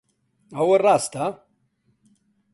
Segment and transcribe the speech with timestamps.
[0.55, 1.25] ئەوە ڕاستە؟